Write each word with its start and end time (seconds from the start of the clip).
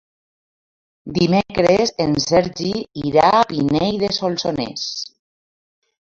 Dimecres 1.17 1.93
en 2.05 2.15
Sergi 2.23 2.71
irà 3.11 3.27
a 3.41 3.45
Pinell 3.53 4.01
de 4.07 4.11
Solsonès. 4.19 4.89